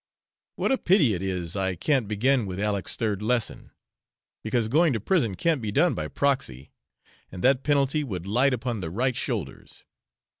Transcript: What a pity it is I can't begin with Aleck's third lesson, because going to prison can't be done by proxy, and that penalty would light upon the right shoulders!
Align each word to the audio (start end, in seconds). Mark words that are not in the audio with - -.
What 0.55 0.71
a 0.71 0.79
pity 0.79 1.13
it 1.13 1.21
is 1.21 1.55
I 1.55 1.75
can't 1.75 2.07
begin 2.07 2.47
with 2.47 2.59
Aleck's 2.59 2.95
third 2.95 3.21
lesson, 3.21 3.69
because 4.41 4.67
going 4.67 4.93
to 4.93 4.99
prison 4.99 5.35
can't 5.35 5.61
be 5.61 5.71
done 5.71 5.93
by 5.93 6.07
proxy, 6.07 6.71
and 7.31 7.43
that 7.43 7.61
penalty 7.61 8.03
would 8.03 8.25
light 8.25 8.51
upon 8.51 8.79
the 8.81 8.89
right 8.89 9.15
shoulders! 9.15 9.83